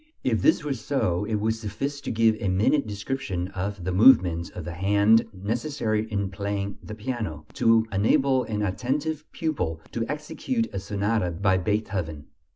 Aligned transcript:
If 0.23 0.41
this 0.41 0.63
were 0.63 0.73
so, 0.73 1.25
it 1.25 1.35
would 1.35 1.53
suffice 1.53 2.01
to 2.01 2.09
give 2.09 2.35
a 2.41 2.47
minute 2.47 2.87
description 2.87 3.49
of 3.49 3.83
the 3.83 3.91
movements 3.91 4.49
of 4.49 4.65
the 4.65 4.73
hand 4.73 5.27
necessary 5.31 6.11
in 6.11 6.31
playing 6.31 6.79
the 6.81 6.95
piano, 6.95 7.45
to 7.61 7.85
enable 7.91 8.43
an 8.45 8.63
attentive 8.63 9.31
pupil 9.31 9.79
to 9.91 10.03
execute 10.09 10.67
a 10.73 10.79
sonata 10.79 11.29
by 11.29 11.57
Beethoven. 11.59 12.25